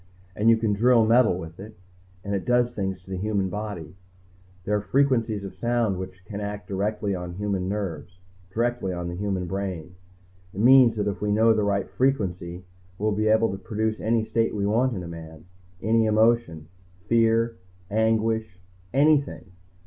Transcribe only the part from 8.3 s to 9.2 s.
directly on the